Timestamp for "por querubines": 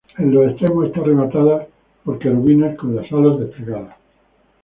2.03-2.75